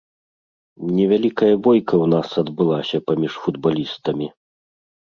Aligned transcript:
Невялікая 0.99 1.51
бойка 1.69 1.95
ў 2.03 2.13
нас 2.15 2.27
адбылася 2.45 2.97
паміж 3.13 3.31
футбалістамі. 3.47 4.27